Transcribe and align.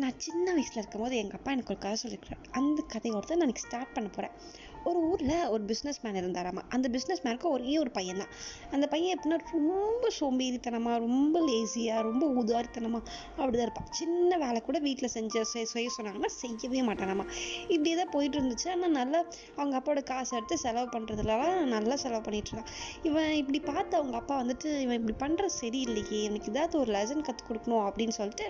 நான் 0.00 0.18
சின்ன 0.18 0.46
வயசில் 0.52 0.80
இருக்கும்போது 0.80 1.14
எங்கள் 1.16 1.38
அப்பா 1.38 1.50
எனக்கு 1.50 1.72
ஒரு 1.72 1.80
கதை 1.80 1.96
சொல்லியிருக்கிறார் 2.02 2.44
அந்த 2.52 2.80
கதையோடு 2.92 3.26
தான் 3.26 3.38
நான் 3.38 3.48
எனக்கு 3.48 3.64
ஸ்டார்ட் 3.64 3.94
பண்ண 3.94 4.08
போகிறேன் 4.08 4.34
ஒரு 4.88 4.98
ஊரில் 5.10 5.34
ஒரு 5.54 5.62
பிஸ்னஸ் 5.70 6.00
மேன் 6.02 6.18
இருந்தாராமா? 6.20 6.62
அந்த 6.74 6.86
பிஸ்னஸ் 6.94 7.22
மேனுக்கு 7.24 7.48
ஒரே 7.56 7.72
ஒரு 7.78 7.90
பையன் 7.96 8.20
தான் 8.22 8.32
அந்த 8.74 8.84
பையன் 8.92 9.12
எப்படின்னா 9.16 9.38
ரொம்ப 9.52 10.10
சோம்பேறித்தனமாக 10.18 10.96
ரொம்ப 11.06 11.36
லேசியாக 11.48 12.04
ரொம்ப 12.08 12.24
உதாரித்தனமாக 12.40 13.02
அப்படிதான் 13.38 13.66
இருப்பான். 13.68 13.90
சின்ன 13.98 14.38
வேலை 14.44 14.60
கூட 14.68 14.78
வீட்டில் 14.86 15.12
செஞ்ச 15.16 15.44
செய்ய 15.52 15.90
சொன்னாங்கன்னா 15.96 16.30
செய்யவே 16.40 16.82
மாட்டானாமா. 16.88 17.26
இப்படியே 17.74 17.94
தான் 18.00 18.12
போயிட்டு 18.14 18.38
இருந்துச்சு 18.40 18.68
ஆனால் 18.74 18.94
நல்லா 19.00 19.20
அவங்க 19.58 19.74
அப்பாவோட 19.80 20.02
காசு 20.10 20.32
எடுத்து 20.38 20.58
செலவு 20.64 20.88
பண்ணுறதுலலாம் 20.94 21.54
நல்லா 21.74 21.96
செலவு 22.04 22.24
பண்ணிட்டு 22.28 22.52
இருந்தான் 22.52 22.70
இவன் 23.10 23.30
இப்படி 23.42 23.60
பார்த்து 23.70 23.94
அவங்க 24.00 24.16
அப்பா 24.22 24.36
வந்துட்டு 24.42 24.68
இவன் 24.84 24.98
இப்படி 25.00 25.16
பண்ணுறது 25.24 25.54
சரியில்லையே. 25.60 26.22
எனக்கு 26.30 26.50
ஏதாவது 26.54 26.76
ஒரு 26.82 26.92
லெசன் 26.98 27.26
கற்றுக் 27.28 27.48
கொடுக்கணும் 27.50 27.84
அப்படின்னு 27.88 28.16
சொல்லிட்டு 28.20 28.46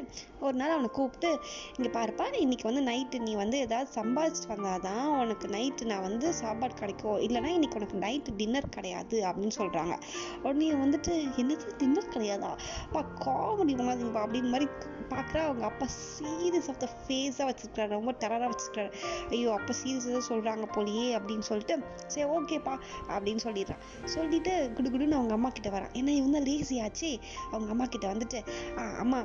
ஒரு 0.46 0.56
நாள் 0.60 0.74
அவனை 0.76 0.90
கூப்பிட்டு 1.00 1.32
இங்கே 1.76 1.92
பாருப்பா 1.98 2.26
இன்றைக்கி 2.44 2.66
வந்து 2.70 2.84
நைட்டு 2.90 3.18
நீ 3.26 3.34
வந்து 3.44 3.58
ஏதாவது 3.66 3.90
சம்பாதிச்சுட்டு 4.00 4.52
வந்தாதான் 4.54 5.04
உனக்கு 5.22 5.46
நைட்டு 5.56 5.90
நான் 5.92 6.06
வந்து 6.08 6.19
சாப்பாடு 6.38 6.74
கிடைக்கும். 6.74 7.18
இல்லைன்னா 7.18 7.46
இன்னைக்கு 7.48 7.76
உனக்கு 7.76 7.98
நைட்டு 7.98 8.36
டின்னர் 8.36 8.68
கிடையாது 8.68 9.24
அப்படின்னு 9.24 9.54
சொல்கிறாங்க 9.56 9.94
உடனே 10.42 10.72
வந்துட்டு 10.74 11.12
என்னது? 11.36 11.76
டின்னர் 11.78 12.12
கிடையாதா? 12.12 12.50
அப்பா 12.84 13.00
காமெடி 13.20 13.74
பண்ணாதீங்கப்பா 13.74 14.22
அப்படின்னு 14.24 14.48
மாதிரி 14.48 14.68
பார்க்குறா 15.10 15.40
அவங்க 15.40 15.64
அப்பா 15.64 15.86
சீரியஸ் 16.08 16.68
ஆஃப் 16.68 16.78
த 16.78 16.88
ஃபேஸாக 16.98 17.46
வச்சுருக்காரு 17.46 17.88
ரொம்ப 17.88 18.12
டெரராக 18.20 18.50
வச்சுருக்காரு 18.50 18.90
ஐயோ 19.30 19.52
அப்பா 19.52 19.74
சீரியஸாக 19.74 20.22
சொல்கிறாங்க 20.28 20.66
போலியே 20.74 21.18
அப்படின்னு 21.18 21.40
சொல்லிட்டு 21.40 21.74
சரி 22.06 22.30
ஓகேப்பா 22.30 22.74
அப்படின்னு 23.08 23.42
சொல்லிடுறான் 23.44 23.82
சொல்லிட்டு 24.06 24.52
குடுகுடுன்னு 24.76 25.12
அவங்க 25.12 25.32
அம்மா 25.32 25.48
கிட்ட 25.48 25.68
வரான் 25.70 25.92
ஏன்னா 25.92 26.08
இவன் 26.10 26.30
தான் 26.30 26.42
லேசி 26.42 26.80
ஆச்சு. 26.80 27.10
அவங்க 27.50 27.70
அம்மா 27.70 27.84
கிட்ட 27.84 28.14
வந்துட்டு 28.14 28.38
"ஆ, 28.78 28.96
அம்மா 28.96 29.20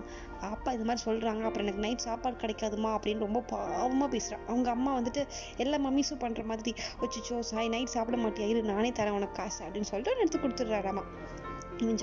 அப்பா 0.46 0.72
இது 0.72 0.86
மாதிரி 0.86 1.04
சொல்கிறாங்க 1.06 1.42
அப்புறம் 1.42 1.66
எனக்கு 1.66 1.82
நைட் 1.82 1.98
சாப்பாடு 1.98 2.36
கிடைக்காதுமா? 2.36 2.90
அப்படின்னு 2.96 3.20
ரொம்ப 3.20 3.40
பாவமாக 3.52 4.12
பேசுகிறான் 4.12 4.46
அவங்க 4.48 4.70
அம்மா 4.70 5.00
வந்துட்டு 5.00 5.22
எல்லா 5.58 5.78
மம்மிஸும் 5.78 6.22
பண்ணுற 6.22 6.46
மாதிரி 6.46 6.72
ஒச்சிச்சோ 7.02 7.40
சாய் 7.40 7.68
நைட் 7.68 7.94
சாப்பிட 7.96 8.18
மாட்டியா? 8.18 8.48
இரு 8.48 8.62
நானே 8.62 8.92
தரேன் 8.92 9.18
உனக்கு 9.20 9.38
காசு 9.42 9.66
அப்படின்னு 9.66 9.90
சொல்லிட்டு 9.92 10.20
எடுத்து 10.20 10.40
கொடுத்துட்றாராமா. 10.40 11.04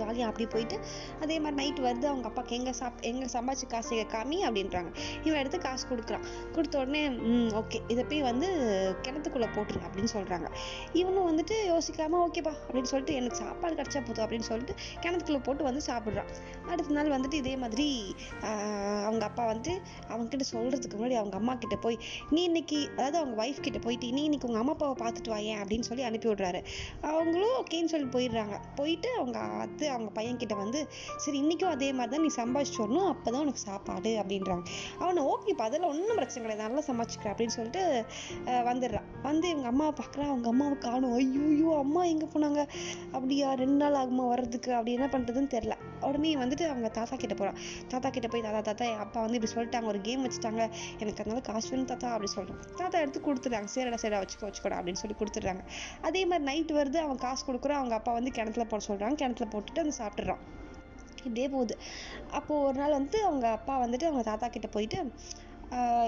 ஜாலியாக 0.01 0.31
அப்படி 0.31 0.47
போயிட்டு 0.47 0.77
அதே 1.21 1.37
மாதிரி 1.41 1.57
நைட் 1.61 1.81
வருது 1.87 2.07
அவங்க 2.13 2.27
அப்பாவுக்கு 2.29 2.57
எங்கே 2.57 2.73
சாப் 2.73 3.01
எங்கே 3.11 3.27
சம்பாதிச்சு 3.35 3.67
காசு 3.69 3.97
எங்க 3.97 4.09
காமி 4.17 4.39
அப்படின்றாங்க. 4.49 4.91
இவன் 5.25 5.39
எடுத்து 5.39 5.59
காசு 5.59 5.85
கொடுக்குறான். 5.89 6.25
கொடுத்த 6.53 6.79
உடனே 6.79 7.09
ம் 7.09 7.51
ஓகே 7.61 7.81
இதை 7.89 8.05
போய் 8.05 8.23
வந்து 8.23 8.49
கிணத்துக்குள்ளே 9.03 9.49
போட்டுரு 9.57 9.81
அப்படின்னு 9.89 10.13
சொல்கிறாங்க 10.15 10.49
இவனும் 10.93 11.29
வந்துட்டு 11.31 11.57
யோசிக்காமல் 11.73 12.23
ஓகேப்பா 12.27 12.53
அப்படின்னு 12.67 12.91
சொல்லிட்டு 12.93 13.15
எனக்கு 13.15 13.37
சாப்பாடு 13.37 13.75
கிடைச்சா 13.75 14.01
போதும் 14.07 14.25
அப்படின்னு 14.25 14.49
சொல்லிட்டு 14.51 14.75
கிணத்துக்குள்ளே 15.03 15.43
போட்டு 15.43 15.65
வந்து 15.65 15.83
சாப்பிட்றான். 15.87 16.31
அடுத்த 16.71 16.95
நாள் 16.95 17.15
வந்துட்டு 17.17 17.35
இதே 17.35 17.57
மாதிரி 17.57 18.15
அவங்க 19.07 19.25
அப்பா 19.25 19.45
வந்து 19.45 19.81
அவங்கக்கிட்ட 20.11 20.45
சொல்கிறதுக்கு 20.53 20.99
முன்னாடி 20.99 21.17
அவங்க 21.21 21.37
அம்மா 21.37 21.55
கிட்ட 21.55 21.77
போய் 21.77 21.99
நீ 22.31 22.43
இன்னைக்கு 22.43 22.91
அதாவது 22.97 23.19
அவங்க 23.19 23.37
ஒய்ஃப் 23.45 23.61
கிட்ட 23.61 23.79
போயிட்டு 23.79 24.13
நீ 24.13 24.23
இன்னைக்கு 24.25 24.49
உங்கள் 24.49 24.63
அம்மா 24.63 24.73
அப்பாவை 24.73 24.97
பார்த்துட்டு 25.03 25.33
வாயேன் 25.35 25.61
அப்படின்னு 25.63 25.89
சொல்லி 25.89 26.03
அனுப்பி 26.03 26.29
விடுறாரு. 26.29 26.63
அவங்களும் 27.01 27.55
ஓகேன்னு 27.61 27.93
சொல்லி 27.95 28.09
போயிடுறாங்க. 28.17 28.57
போயிட்டு 28.75 29.09
அவங்க 29.19 29.39
பார்த்து 29.63 29.85
அவங்க 29.95 30.11
பையன்கிட்ட 30.21 30.57
வந்து 30.65 30.83
சரி 31.25 31.41
இன்னைக்கும் 31.45 31.75
அதே 31.75 31.91
மாதிரி 31.99 32.15
தான் 32.15 32.25
நீ 32.27 32.33
சம்பாதிச்சு 32.41 32.81
வரணும் 32.85 33.11
அப்போ 33.15 33.29
தான் 33.33 33.43
உனக்கு 33.47 33.67
சாப்பாடு 33.69 34.13
அப்படின்றாங்க. 34.23 34.65
அவனை 35.03 35.23
ஓகேப்பா 35.33 35.67
அதெல்லாம் 35.69 35.93
ஒன்றும் 35.95 36.19
பிரச்சனை 36.21 36.43
கிடையாது. 36.45 36.65
நல்லா 36.67 36.85
சமாளிச்சுக்கிறேன் 36.91 37.35
அப்படின்னு 37.35 37.57
சொல்லிட்டு 37.59 37.83
வந்துடுறான். 38.71 39.09
வந்து 39.23 39.47
இவங்க 39.49 39.69
அம்மாவை 39.73 39.93
பார்க்குறா 40.01 40.25
அவங்க 40.31 40.49
அம்மாவை 40.49 40.77
காணும். 40.79 41.15
ஐயோ 41.15 41.71
அம்மா 41.83 42.05
எங்கே 42.05 42.27
போனாங்க? 42.35 42.61
அப்படியா 43.13 43.49
ரெண்டு 43.63 43.79
நாள் 43.83 43.99
ஆகுமா 44.03 44.25
வர்றதுக்கு? 44.29 44.71
அப்படி 44.73 44.93
என்ன 44.93 45.09
பண்ணுறதுன்னு 45.15 45.53
தெரில 45.55 45.77
உடனே 46.09 46.31
வந்துட்டு 46.37 46.65
அவங்க 46.69 46.89
தாத்தா 46.89 47.17
கிட்ட 47.17 47.35
போகிறான் 47.35 47.59
தாத்தா 47.89 48.09
கிட்ட 48.11 48.29
போய் 48.29 48.45
தாத்தா 48.47 48.61
தாத்தா 48.61 48.85
என் 48.85 49.03
அப்பா 49.05 49.21
வந்து 49.21 49.39
இப்படி 49.39 49.53
சொல்லிட்டாங்க. 49.55 49.89
ஒரு 49.93 50.01
கேம் 50.01 50.25
வச்சுட்டாங்க. 50.27 50.63
எனக்கு 50.99 51.23
அதனால 51.23 51.41
காசு 51.41 51.69
வேணும் 51.71 51.91
தாத்தா 51.93 52.09
அப்படி 52.11 52.31
சொல்கிறான் 52.37 52.63
தாத்தா 52.81 52.99
எடுத்து 52.99 53.21
கொடுத்துட்றாங்க. 53.29 53.71
சரிடா 53.75 54.01
சரிடா 54.05 54.23
வச்சுக்கோ 54.25 54.49
வச்சுக்கோடா 54.49 54.79
அப்படின்னு 54.81 55.03
சொல்லி 55.03 55.17
கொடுத்துட்றாங்க. 55.21 55.63
அதே 56.01 56.23
மாதிரி 56.27 56.47
நைட் 56.51 56.73
வருது. 56.81 56.99
அவன் 57.05 57.23
காசு 57.27 57.45
கொடுக்குறான். 57.53 57.81
அவங்க 57.83 57.95
அப்பா 57.95 58.13
வந்து 58.13 58.33
கிணத்துல 58.39 58.67
போட 58.73 58.83
சொல்கிறாங்க 58.89 59.17
கிணத்துல 59.23 59.49
போட்டுட்டு 59.55 59.85
அந்த 59.85 59.97
சாப்பிட்றான் 60.03 60.43
இப்படியே 61.27 61.49
போகுது. 61.49 61.75
அப்போது 62.39 62.63
ஒரு 62.69 62.77
நாள் 62.79 62.91
வந்து 62.91 63.19
அவங்க 63.25 63.47
அப்பா 63.59 63.75
வந்துட்டு 63.85 64.07
அவங்க 64.09 64.23
தாத்தா 64.31 64.47
கிட்ட 64.49 64.69
போயிட்டு 64.69 64.99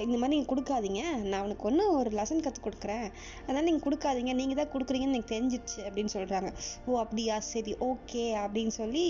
இந்த 0.05 0.17
மாதிரி 0.21 0.33
நீங்கள் 0.35 0.51
கொடுக்காதீங்க. 0.53 1.03
நான் 1.29 1.41
அவனுக்கு 1.43 1.67
ஒன்று 1.69 1.85
ஒரு 1.99 2.11
லெசன் 2.19 2.43
கற்றுக் 2.47 2.67
கொடுக்குறேன். 2.67 3.07
அதனால் 3.45 3.67
நீங்கள் 3.69 3.85
கொடுக்காதீங்க. 3.87 4.33
நீங்கள் 4.41 4.59
தான் 4.61 4.73
கொடுக்குறீங்கன்னு 4.75 5.17
எனக்கு 5.17 5.33
தெரிஞ்சிருச்சு 5.35 5.81
அப்படின்னு 5.89 6.15
சொல்கிறாங்க 6.17 6.51
ஓ 6.87 6.99
அப்படியா? 7.05 7.37
சரி 7.53 7.75
ஓகே 7.91 8.25
அப்படின்னு 8.43 8.75
சொல்லி 8.81 9.07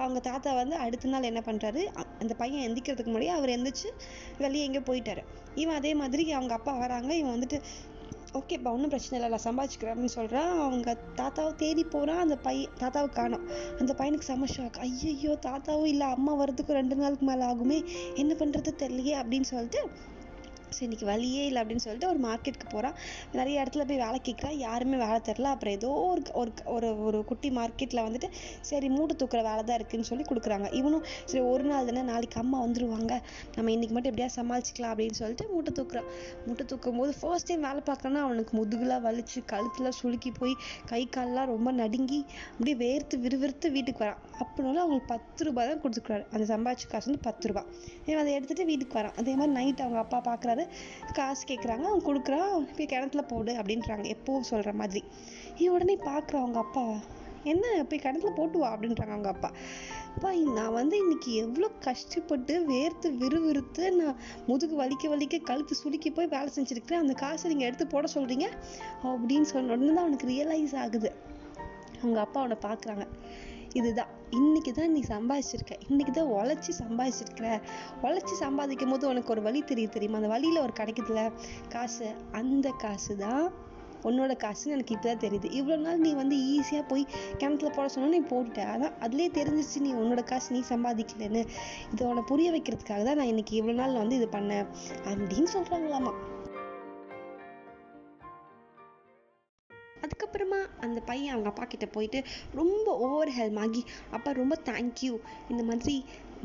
அவங்க 0.00 0.20
தாத்தா 0.28 0.52
வந்து 0.62 0.76
அடுத்த 0.84 1.12
நாள் 1.14 1.30
என்ன 1.32 1.42
பண்ணுறாரு 1.48 1.82
அந்த 2.22 2.32
பையன் 2.42 2.66
எந்திக்கிறதுக்கு 2.68 3.12
முன்னாடி 3.12 3.30
அவர் 3.38 3.54
எந்திரிச்சு 3.56 3.90
வெளியே 4.44 4.66
எங்கேயோ 4.68 4.86
போயிட்டாரு. 4.90 5.24
இவன் 5.62 5.78
அதே 5.80 5.92
மாதிரி 6.02 6.24
அவங்க 6.38 6.54
அப்பா 6.58 6.74
வராங்க. 6.84 7.10
இவன் 7.20 7.34
வந்துட்டு 7.36 7.60
ஓகேப்பா 8.38 8.70
ஒன்றும் 8.70 8.88
பிரச்சனை 8.88 9.16
இல்லை 9.18 9.28
நான் 9.28 9.46
சம்பாதிச்சுக்கிறேன் 9.46 9.92
அப்படின்னு 9.92 10.16
சொல்கிறேன் 10.16 10.48
அவங்க 10.60 10.96
தாத்தாவை 11.16 11.54
தேடி 11.54 11.84
போகிறான் 11.84 12.18
அந்த 12.18 12.36
பையன் 12.36 12.70
தாத்தாவை 12.80 13.08
காணும். 13.08 13.44
அந்த 13.78 13.94
பையனுக்கு 13.98 14.28
செம 14.30 14.46
ஷாக் 14.56 14.78
ஐயையோ 14.78 15.38
தாத்தாவும் 15.46 15.86
இல்லை 15.86 16.06
அம்மா 16.06 16.34
வர்றதுக்கு 16.34 16.72
ரெண்டு 16.72 16.96
நாளுக்கு 16.96 17.26
மேலே 17.26 17.44
ஆகுமே 17.44 17.78
என்ன 18.14 18.34
பண்ணுறது 18.38 18.72
தெரியலையே 18.78 19.16
அப்படின்னு 19.22 19.48
சொல்லிட்டு 19.48 19.82
சரி 20.76 20.86
இன்னைக்கு 20.86 21.06
வழியே 21.10 21.42
இல்லை 21.48 21.60
அப்படின்னு 21.62 21.84
சொல்லிட்டு 21.84 22.08
ஒரு 22.12 22.20
மார்க்கெட்டுக்கு 22.26 22.68
போகிறான் 22.74 22.96
நிறைய 23.38 23.62
இடத்துல 23.62 23.84
போய் 23.88 24.00
வேலை 24.04 24.18
கேட்குறா 24.28 24.50
யாருமே 24.66 24.96
வேலை 25.04 25.18
தரல. 25.28 25.48
அப்புறம் 25.54 25.74
ஏதோ 25.78 25.90
ஒரு 26.10 26.22
ஒரு 26.40 26.50
ஒரு 26.74 26.88
ஒரு 27.06 27.18
குட்டி 27.30 27.50
மார்க்கெட்டில் 27.58 28.02
வந்துட்டு 28.06 28.28
சரி 28.70 28.88
மூட்டை 28.96 29.14
தூக்குற 29.20 29.40
வேலை 29.48 29.62
தான் 29.68 29.78
இருக்குதுன்னு 29.78 30.08
சொல்லி 30.10 30.26
கொடுக்குறாங்க. 30.30 30.68
இவனும் 30.80 31.04
சரி 31.30 31.44
ஒரு 31.52 31.64
நாள் 31.70 31.88
தானே 31.90 32.02
நாளைக்கு 32.12 32.38
அம்மா 32.42 32.58
வந்துருவாங்க. 32.66 33.12
நம்ம 33.56 33.72
இன்றைக்கி 33.76 33.94
மட்டும் 33.96 34.12
எப்படியா 34.12 34.30
சமாளிச்சிக்கலாம் 34.38 34.92
அப்படின்னு 34.94 35.18
சொல்லிட்டு 35.22 35.46
மூட்டை 35.54 35.72
தூக்குறான் 35.78 36.08
மூட்டை 36.46 36.66
தூக்கும் 36.72 37.00
போது 37.02 37.14
ஃபர்ஸ்ட் 37.20 37.48
டைம் 37.50 37.66
வேலை 37.68 37.82
பார்க்கறனா 37.90 38.22
அவனுக்கு 38.26 38.54
முதுகுலாம் 38.60 39.04
வலிச்சு 39.08 39.38
கழுத்துலாம் 39.52 39.96
சுளுக்கி 40.00 40.32
போய் 40.40 40.54
கை 40.92 41.02
கால்லாம் 41.16 41.50
ரொம்ப 41.54 41.68
நடுங்கி 41.82 42.20
அப்படியே 42.52 42.76
வேர்த்து 42.84 43.16
விறுவிறுத்து 43.24 43.66
வீட்டுக்கு 43.76 44.02
வரான். 44.04 44.22
அப்படின்னாலும் 44.42 44.82
அவங்களுக்கு 44.84 45.10
பத்து 45.14 45.44
ரூபாய் 45.48 45.70
தான் 45.70 45.82
கொடுத்துக்கிறாரு 45.84 46.24
அந்த 46.34 46.44
சம்பாதிச்ச 46.52 46.86
காசு 46.92 47.06
வந்து 47.10 47.24
பத்து 47.28 47.48
ரூபா 47.50 47.64
அதை 48.20 48.30
எடுத்துகிட்டு 48.36 48.64
வீட்டுக்கு 48.70 48.96
வரான். 48.98 49.16
அதே 49.20 49.32
மாதிரி 49.38 49.52
நைட் 49.58 49.82
அவங்க 49.84 49.98
அப்பா 50.04 50.18
பார்க்குறாரு 50.28 50.57
காசு 51.12 51.46
கேட்குறாங்க. 51.46 51.82
அவன் 51.82 52.04
கொடுக்குறான். 52.04 52.76
போய் 52.76 52.86
கிணத்துல 52.86 53.22
போடு 53.22 53.52
அப்படின்றாங்க. 53.52 54.14
எப்பவும் 54.14 54.48
சொல்ற 54.50 54.74
மாதிரி. 54.74 55.04
இவன் 55.56 55.74
உடனே 55.74 55.96
பார்க்குறான் 55.96 56.40
அவங்க 56.40 56.58
அப்பா. 56.58 56.94
என்ன? 57.42 57.84
போய் 57.88 57.98
கிணத்துல 57.98 58.32
போட்டு 58.34 58.58
வா 58.58 58.74
அப்படின்றாங்க 58.74 59.08
அவங்க 59.08 59.28
அப்பா. 59.28 59.52
அப்பா 60.14 60.32
நான் 60.32 60.72
வந்து 60.72 60.98
இன்னைக்கு 60.98 61.34
எவ்வளோ 61.34 61.68
கஷ்டப்பட்டு 61.68 62.64
வேர்த்து 62.68 63.02
விறுவிறுத்து 63.02 63.90
நான் 63.90 64.16
முதுகு 64.46 64.82
வலிக்க 64.82 65.04
வலிக்க 65.04 65.42
கழுத்து 65.42 65.76
சுளுக்கி 65.84 66.14
போய் 66.14 66.26
வேலை 66.26 66.48
செஞ்சுருக்கிறேன். 66.54 66.94
அந்த 66.94 67.12
காசை 67.12 67.50
நீங்கள் 67.50 67.66
எடுத்து 67.66 67.86
போட 67.86 68.08
சொல்றீங்க? 68.14 68.46
அப்படின்னு 69.02 69.42
சொன்ன 69.42 69.72
உடனே 69.72 69.86
தான் 69.86 69.96
அவனுக்கு 69.96 70.28
ரியலைஸ் 70.28 70.76
ஆகுது. 70.76 71.27
அவங்க 72.02 72.20
அப்பா 72.20 72.40
அவனை 72.40 72.58
பார்க்குறாங்க 72.68 73.06
இதுதான். 73.78 74.12
இன்னைக்கு 74.30 74.70
தான் 74.72 74.92
நீ 74.92 75.00
சம்பாதிச்சிருக்க. 75.14 75.74
இன்னைக்கு 75.88 76.12
தான் 76.12 76.30
உழைச்சி 76.36 76.72
சம்பாதிச்சிருக்கிற. 76.82 77.48
உழைச்சி 78.02 78.34
சம்பாதிக்கும் 78.44 78.92
போது 78.92 79.08
உனக்கு 79.08 79.32
ஒரு 79.34 79.42
வழி 79.42 79.60
தெரிய 79.70 79.88
தெரியுமா? 79.88 80.18
அந்த 80.20 80.30
வழியில் 80.34 80.64
ஒரு 80.66 80.72
கிடைக்குதுல 80.80 81.22
காசு. 81.74 82.08
அந்த 82.40 82.68
காசு 82.84 83.16
தான் 83.16 83.44
உன்னோட 84.08 84.32
காசுன்னு 84.44 84.74
எனக்கு 84.76 84.94
இப்போ 84.94 85.08
தான் 85.08 85.22
தெரியுது. 85.24 85.48
இவ்வளோ 85.58 85.76
நாள் 85.76 86.02
நீ 86.06 86.10
வந்து 86.14 86.36
ஈஸியாக 86.54 86.84
போய் 86.88 87.04
கிணத்துல 87.40 87.70
போட 87.76 87.86
சொன்னா 87.94 88.08
நீ 88.08 88.20
போட்டுட்ட. 88.32 88.64
அதான் 88.74 88.96
அதுலேயே 89.04 89.30
தெரிஞ்சிச்சு 89.38 89.84
நீ 89.86 89.92
உன்னோட 90.02 90.24
காசு 90.24 90.54
நீ 90.56 90.62
சம்பாதிக்கலன்னு. 90.72 91.42
இதை 91.92 92.06
உன்னை 92.10 92.24
புரிய 92.32 92.50
வைக்கிறதுக்காக 92.56 93.04
தான் 93.08 93.20
நான் 93.20 93.32
இன்னைக்கு 93.32 93.54
இவ்வளோ 93.60 93.76
நாள் 93.82 94.00
வந்து 94.02 94.16
இது 94.16 94.28
பண்ணேன். 94.38 94.66
அப்படின்னு 95.10 95.50
சொல்கிறாங்களாமா 95.56 96.14
அதுக்கப்புறமா 100.04 100.60
அந்த 100.80 101.00
பையன் 101.00 101.34
அவங்க 101.34 101.48
அப்பா 101.48 101.64
கிட்ட 101.64 101.86
போயிட்டு 101.86 102.20
ரொம்ப 102.60 102.88
ஓவர் 103.08 103.34
ஹெல்ம் 103.40 103.60
ஆகி 103.64 103.84
அப்பா 104.10 104.32
ரொம்ப 104.42 104.56
தேங்க்யூ 104.70 105.14
இந்த 105.48 105.62
மாதிரி 105.70 105.96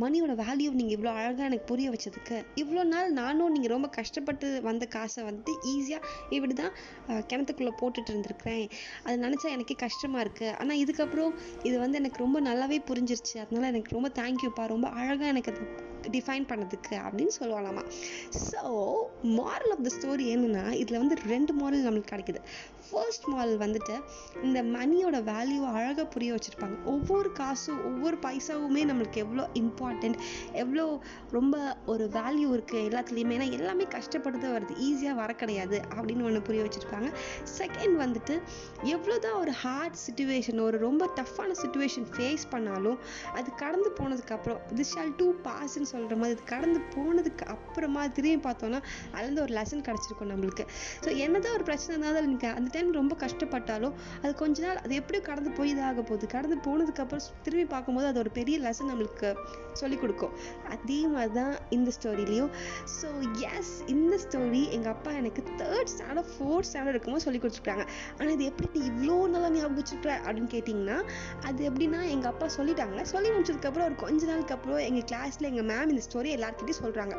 மணியோட 0.01 0.33
வேல்யூ 0.41 0.69
நீங்கள் 0.77 0.95
இவ்வளோ 0.97 1.11
அழகாக 1.17 1.43
எனக்கு 1.43 1.67
புரிய 1.71 1.87
வச்சதுக்கு 1.89 2.37
இவ்வளோ 2.61 2.83
நாள் 2.83 3.11
நானும் 3.11 3.51
நீங்கள் 3.51 3.73
ரொம்ப 3.73 3.87
கஷ்டப்பட்டு 3.97 4.47
வந்த 4.61 4.85
காசை 4.95 5.23
வந்துட்டு 5.23 5.53
ஈஸியாக 5.73 6.09
இப்படி 6.35 6.53
தான் 6.53 6.73
கிணத்துக்குள்ளே 7.29 7.73
போட்டுட்டு 7.81 8.11
இருந்திருக்கிறேன். 8.11 8.65
அது 9.03 9.15
நினச்சா 9.25 9.49
எனக்கே 9.55 9.77
கஷ்டமாக 9.85 10.23
இருக்குது 10.25 10.55
ஆனால் 10.61 10.81
இதுக்கப்புறம் 10.83 11.33
இது 11.63 11.75
வந்து 11.79 11.99
எனக்கு 12.01 12.23
ரொம்ப 12.25 12.41
நல்லாவே 12.49 12.79
புரிஞ்சிருச்சு. 12.89 13.35
அதனால 13.43 13.67
எனக்கு 13.73 13.97
ரொம்ப 13.97 14.11
தேங்க்யூப்பா 14.19 14.65
ரொம்ப 14.75 14.89
அழகாக 14.99 15.31
எனக்கு 15.33 15.51
அது 15.53 15.65
டிஃபைன் 16.15 16.47
பண்ணதுக்கு 16.51 16.95
அப்படின்னு 17.05 17.33
சொல்லுவாங்களாமா 17.39 17.83
so 18.49 18.61
moral 19.39 19.73
of 19.75 19.83
the 19.87 19.91
story 19.97 20.25
என்னென்னா 20.35 20.63
இதில் 20.81 21.01
வந்து 21.03 21.17
ரெண்டு 21.33 21.53
மாரல் 21.59 21.85
நம்மளுக்கு 21.87 22.13
கிடைக்குது. 22.13 22.41
ஃபர்ஸ்ட் 22.87 23.25
மாரல் 23.33 23.59
வந்துட்டு 23.63 23.95
இந்த 24.43 24.59
மணியோட 24.75 25.17
வேல்யூ 25.29 25.61
அழகாக 25.73 26.05
புரிய 26.05 26.31
வச்சுருப்பாங்க. 26.35 26.75
ஒவ்வொரு 26.93 27.31
காசும் 27.31 27.79
ஒவ்வொரு 27.89 28.17
பைசாவுமே 28.25 28.81
நம்மளுக்கு 28.89 29.21
எவ்வளோ 29.25 29.43
இம்பார்ட்டண்ட் 29.61 30.17
எவ்வளோ 30.63 30.85
ரொம்ப 31.37 31.55
ஒரு 31.85 32.05
வேல்யூ 32.17 32.49
இருக்குது 32.57 32.83
எல்லாத்துலேயுமே. 32.89 33.35
ஏன்னா 33.37 33.49
எல்லாமே 33.59 33.87
கஷ்டப்பட்டு 33.95 34.39
தான் 34.39 34.55
வருது. 34.57 34.75
ஈஸியாக 34.87 35.15
வர 35.21 35.31
கிடையாது 35.33 35.79
அப்படின்னு 35.95 36.27
ஒன்று 36.29 36.41
புரிய 36.49 36.63
வச்சுருப்பாங்க. 36.65 37.09
செகண்ட் 37.59 37.95
வந்துட்டு 38.03 38.35
எவ்வளோ 38.95 39.17
தான் 39.27 39.39
ஒரு 39.43 39.53
ஹார்ட் 39.63 39.97
சுச்சுவேஷன் 40.05 40.61
ஒரு 40.67 40.77
ரொம்ப 40.87 41.09
டஃப்பான 41.19 41.55
சுச்சுவேஷன் 41.63 42.07
ஃபேஸ் 42.13 42.45
பண்ணாலும் 42.49 42.99
அது 43.39 43.49
கடந்து 43.63 43.91
போனதுக்கப்புறம் 43.99 44.61
திஸ் 44.79 44.93
ஷால் 44.95 45.15
டூ 45.17 45.27
பாஸ்ன்னு 45.47 45.89
சொல்கிற 45.93 46.17
மாதிரி 46.21 46.35
இது 46.37 46.45
கடந்து 46.53 46.79
போனதுக்கு 46.95 47.45
அப்புறமா 47.55 48.01
திரும்பி 48.17 48.39
பார்த்தோன்னா 48.47 48.79
அதுலேருந்து 49.15 49.43
ஒரு 49.45 49.53
லெசன் 49.59 49.83
கிடச்சிருக்கும் 49.87 50.31
நம்மளுக்கு. 50.33 50.65
ஸோ 51.03 51.09
என்னதான் 51.25 51.55
ஒரு 51.57 51.65
பிரச்சனை 51.69 51.91
இருந்தாலும் 51.95 52.29
நீங்கள் 52.33 52.55
அந்த 52.57 52.69
டைம் 52.75 52.91
ரொம்ப 53.01 53.13
கஷ்டப்பட்டாலும் 53.23 53.95
அது 54.23 54.31
கொஞ்ச 54.43 54.57
நாள் 54.65 54.79
அது 54.85 54.93
எப்படி 55.01 55.21
கடந்து 55.29 55.51
போய் 55.59 55.71
இதாக 55.73 56.01
போகுது. 56.09 56.25
கடந்து 56.35 56.57
போனதுக்கப்புறம் 56.67 57.25
திரும்பி 57.47 57.67
பார்க்கும்போது 57.75 58.07
அது 58.11 58.21
ஒரு 58.23 58.33
பெரிய 58.39 58.55
லெசன் 58.65 58.89
நம்மளுக்கு 58.91 59.29
சொல்லிக் 59.81 60.01
கொடுக்கும். 60.03 60.33
அதே 60.73 60.99
மாதிரி 61.13 61.33
தான் 61.39 61.53
இந்த 61.77 61.89
ஸ்டோரிலையும் 61.97 62.51
ஸோ 62.97 63.07
எஸ் 63.51 63.73
இந்த 63.95 64.13
ஸ்டோரி 64.25 64.63
எங்கள் 64.77 64.93
அப்பா 64.95 65.11
எனக்கு 65.21 65.41
தேர்ட் 65.61 65.91
ஸ்டாண்டர்ட் 65.93 66.31
ஃபோர்த் 66.33 66.67
ஸ்டாண்டர்ட் 66.69 66.95
இருக்கும்போது 66.95 67.25
சொல்லி 67.27 67.39
கொடுத்துருக்காங்க. 67.43 67.85
ஆனால் 68.17 68.33
இது 68.37 68.45
எப்படி 68.51 68.67
நீ 68.75 68.81
இவ்வளோ 68.91 69.15
நல்லா 69.35 69.49
ஞாபகம் 69.55 69.79
வச்சுருக்க 69.79 70.11
அப்படின்னு 70.25 70.51
கேட்டிங்கன்னா 70.55 70.97
அது 71.47 71.59
எப்படின்னா 71.69 72.01
எங்கள் 72.15 72.31
அப்பா 72.33 72.47
சொல்லிட்டாங்க. 72.57 73.01
சொல்லி 73.13 73.29
முடிச்சதுக்கப்புறம் 73.35 73.87
ஒரு 73.89 73.97
கொஞ்ச 74.03 74.21
நாளுக்கு 74.31 74.55
அப்புறம் 74.57 74.81
எங்கள் 74.89 75.07
கிளாஸில் 75.11 75.49
எங்கள் 75.51 75.67
மேம் 75.71 75.82
இந்த 75.89 76.01
ஸ்டோரி 76.01 76.29
எல்லாருக்கிட்டையும் 76.35 76.83
சொல்கிறாங்க 76.83 77.15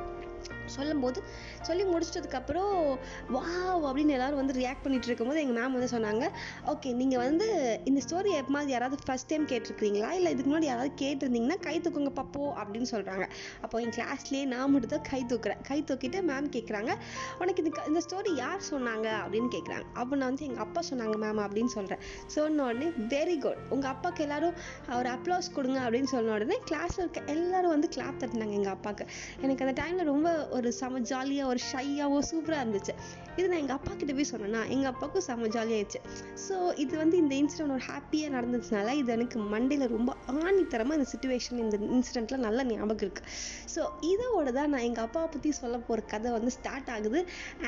சொல்லும்போது 0.66 1.22
சொல்லி 1.62 1.84
முடிச்சிட்டதுக்கப்புறம் 1.84 2.98
வாவ் 3.30 3.84
அப்படின்னு 3.88 4.08
எல்லாரும் 4.08 4.36
வந்து 4.36 4.54
ரியாக்ட் 4.54 4.82
பண்ணிட்டு 4.82 5.06
இருக்கும்போது 5.06 5.40
எங்கள் 5.40 5.62
மேம் 5.62 5.72
வந்து 5.72 5.90
சொன்னாங்க 5.96 6.30
ஓகே 6.66 6.94
நீங்கள் 6.94 7.18
வந்து 7.18 7.80
இந்த 7.84 8.00
ஸ்டோரி 8.08 8.30
எப்போது 8.34 8.68
யாராவது 8.68 8.96
ஃபர்ஸ்ட் 9.06 9.28
டைம் 9.28 9.46
கேட்டிருக்கிறீங்களா? 9.46 10.10
இல்லை 10.10 10.32
இதுக்கு 10.32 10.50
முன்னாடி 10.50 10.62
யாராவது 10.62 10.92
கேட்டிருந்தீங்கன்னா 11.02 11.60
கை 11.60 11.80
தூக்குங்க 11.80 12.12
பப்போ 12.14 12.42
அப்படின்னு 12.60 12.88
சொல்கிறாங்க 12.90 13.28
அப்போ 13.62 13.80
என் 13.80 13.90
கிளாஸ்லேயே 13.90 14.44
நான் 14.44 14.70
மட்டும் 14.70 14.90
தான் 14.90 15.06
கை 15.10 15.24
தூக்குறேன். 15.28 15.60
கை 15.62 15.84
தூக்கிட்டு 15.90 16.22
மேம் 16.22 16.48
கேட்குறாங்க 16.50 16.90
உனக்கு 17.38 17.64
இந்த 17.64 17.82
இந்த 17.86 18.00
ஸ்டோரி 18.08 18.36
யார் 18.36 18.60
சொன்னாங்க? 18.70 19.08
அப்படின்னு 19.24 19.48
கேட்குறாங்க 19.56 19.84
அப்போ 19.94 20.16
நான் 20.16 20.28
வந்து 20.28 20.44
எங்கள் 20.44 20.64
அப்பா 20.66 20.82
சொன்னாங்க 20.90 21.16
மேம் 21.16 21.42
அப்படின்னு 21.46 21.66
சொல்கிறேன் 21.66 22.02
சொன்ன 22.26 22.64
உடனே 22.64 22.86
வெரி 22.86 23.38
குட் 23.38 23.58
உங்கள் 23.70 23.90
அப்பாவுக்கு 23.90 24.22
எல்லாரும் 24.22 24.54
ஒரு 24.98 25.08
அப்ளாஸ் 25.08 25.52
கொடுங்க 25.52 25.80
அப்படின்னு 25.80 26.04
சொன்ன 26.04 26.32
உடனே 26.32 26.58
கிளாஸில் 26.70 27.02
இருக்க 27.04 27.22
எல்லாரும் 27.26 27.70
வந்து 27.70 27.88
கிளாப் 27.96 28.20
தட்டினாங்க 28.24 28.50
எங்கள் 28.50 28.72
அப்பாவுக்கு 28.72 29.06
எனக்கு 29.40 29.64
அந்த 29.66 29.82
டைமில் 29.82 30.04
ரொம்ப 30.04 30.33
ஒரு 30.56 30.68
செம 30.78 31.00
ஜாலியாக 31.10 31.50
ஒரு 31.52 31.60
ஷையாவோ 31.70 32.18
சூப்பராக 32.30 32.62
இருந்துச்சு. 32.64 32.94
இது 33.36 33.46
நான் 33.50 33.60
எங்கள் 33.62 33.76
அப்பா 33.76 33.92
கிட்ட 34.00 34.12
போய் 34.18 34.28
சொன்னேன்னா 34.32 34.60
எங்கள் 34.74 34.90
அப்பாவுக்கும் 34.90 35.24
செம 35.28 35.48
ஜாலியாகிடுச்சு 35.54 36.00
ஸோ 36.46 36.56
இது 36.82 36.94
வந்து 37.02 37.16
இந்த 37.22 37.34
இன்சிடென்ட் 37.40 37.74
ஒரு 37.76 37.84
ஹாப்பியாக 37.90 38.34
நடந்ததுனால 38.36 38.92
இது 39.00 39.12
எனக்கு 39.12 39.38
மண்டையில் 39.54 39.92
ரொம்ப 39.96 40.10
ஆணித்தரமாக 40.44 40.98
இந்த 40.98 41.08
சுச்சுவேஷன் 41.12 41.62
இந்த 41.64 41.78
இன்சிடெண்ட்டில் 41.96 42.44
நல்ல 42.46 42.64
ஞாபகம் 42.64 43.04
இருக்குது 43.06 43.30
ஸோ 43.74 43.82
இதோட 44.12 44.48
தான் 44.58 44.72
நான் 44.74 44.86
எங்கள் 44.88 45.04
அப்பாவை 45.04 45.28
பற்றி 45.28 45.52
சொல்ல 45.62 45.76
போகிற 45.88 46.06
கதை 46.12 46.32
வந்து 46.38 46.52
ஸ்டார்ட் 46.58 46.90
ஆகுது. 46.96 47.20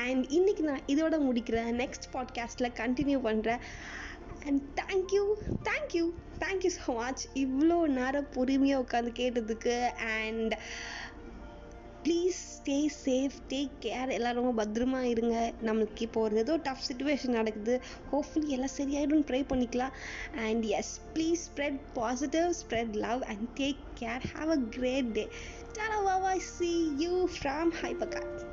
அண்ட் 0.05 0.25
இன்றைக்கி 0.37 0.65
நான் 0.71 0.87
இதோட 0.95 1.15
முடிக்கிறேன். 1.27 1.71
நெக்ஸ்ட் 1.83 2.07
பாட்காஸ்ட்டில் 2.15 2.75
கண்டினியூ 2.81 3.19
பண்ணுறேன் 3.29 3.63
and 4.47 4.61
thank you 4.81 5.23
thank you 5.69 6.05
thank you 6.43 6.71
so 6.79 6.93
much 6.99 7.23
இவ்வளோ 7.43 7.77
நேரம் 7.99 8.29
பொறுமையாக 8.35 8.83
உட்காந்து 8.83 9.11
கேட்டதுக்கு. 9.21 9.75
And 10.19 10.53
please 12.07 12.37
stay 12.57 12.91
safe 13.05 13.33
take 13.49 13.71
care 13.79 14.09
எல்லோரும் 14.09 14.43
ரொம்ப 14.43 14.65
பத்திரமா 14.65 15.01
இருங்க. 15.01 15.53
நம்மளுக்கு 15.65 16.01
இப்போ 16.01 16.21
ஒரு 16.21 16.37
ஏதோ 16.37 16.57
டஃப் 16.57 16.85
சுச்சுவேஷன் 16.87 17.37
நடக்குது. 17.39 17.81
ஹோப்ஃபுல்லி 18.11 18.47
எல்லாம் 18.47 18.73
சரியாயிடும் 18.77 19.25
ட்ரை 19.27 19.41
பண்ணிக்கலாம். 19.51 19.95
And 20.35 20.63
yes 20.63 20.99
please 21.13 21.45
spread 21.47 21.79
positive 21.93 22.53
spread 22.61 22.93
love 22.93 23.21
and 23.21 23.47
take 23.55 23.83
care 23.99 24.27
have 24.35 24.49
a 24.49 24.59
great 24.69 25.11
day 25.11 25.27
tata 25.73 25.99
வாவா 26.09 26.37
சி 26.37 26.93
யூ 26.97 27.27
ஃப்ரம் 27.39 27.73
ஹைபகாட் 27.81 28.46